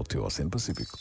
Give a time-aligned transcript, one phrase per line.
[0.00, 0.98] ao teu Oceano Pacífico.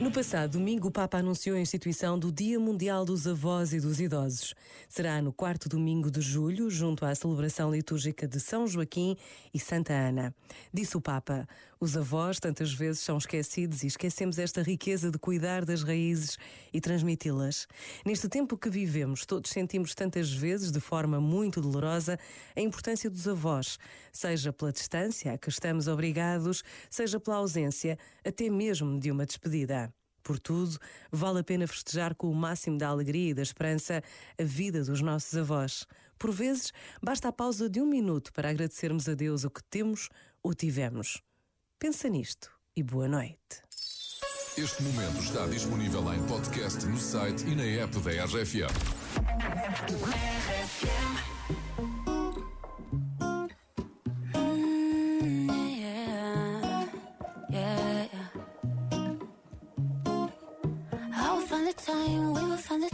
[0.00, 4.00] No passado domingo, o Papa anunciou a instituição do Dia Mundial dos Avós e dos
[4.00, 4.54] Idosos.
[4.88, 9.16] Será no quarto domingo de julho, junto à celebração litúrgica de São Joaquim
[9.52, 10.32] e Santa Ana.
[10.72, 11.48] Disse o Papa:
[11.80, 16.36] os avós tantas vezes são esquecidos e esquecemos esta riqueza de cuidar das raízes
[16.72, 17.68] e transmiti-las.
[18.04, 22.18] Neste tempo que vivemos, todos sentimos tantas vezes, de forma muito dolorosa,
[22.56, 23.78] a importância dos avós,
[24.12, 29.92] seja pela distância a que estamos obrigados, seja pela ausência, até mesmo de uma despedida.
[30.22, 30.78] Por tudo,
[31.10, 34.02] vale a pena festejar com o máximo da alegria e da esperança
[34.38, 35.86] a vida dos nossos avós.
[36.18, 36.72] Por vezes,
[37.02, 40.08] basta a pausa de um minuto para agradecermos a Deus o que temos
[40.42, 41.22] ou tivemos.
[41.78, 43.62] Pensa nisto e boa noite.
[44.56, 48.66] Este momento está disponível em podcast no site e na app da RFM.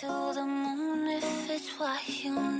[0.00, 2.50] to the moon if it's what you